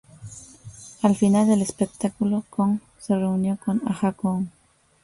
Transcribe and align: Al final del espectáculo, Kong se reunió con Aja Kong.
Al 1.03 1.15
final 1.15 1.45
del 1.45 1.61
espectáculo, 1.61 2.43
Kong 2.49 2.79
se 2.97 3.15
reunió 3.15 3.59
con 3.63 3.83
Aja 3.87 4.13
Kong. 4.13 4.47